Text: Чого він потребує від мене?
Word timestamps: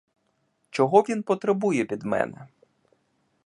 Чого 0.69 1.01
він 1.01 1.23
потребує 1.23 1.83
від 1.83 2.03
мене? 2.03 2.47